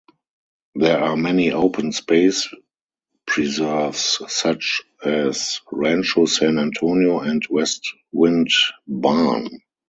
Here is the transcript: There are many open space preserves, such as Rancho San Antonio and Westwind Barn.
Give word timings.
There 0.73 0.99
are 0.99 1.15
many 1.15 1.51
open 1.51 1.91
space 1.91 2.47
preserves, 3.27 4.19
such 4.29 4.81
as 5.05 5.61
Rancho 5.71 6.25
San 6.25 6.57
Antonio 6.57 7.19
and 7.19 7.45
Westwind 7.51 8.49
Barn. 8.87 9.61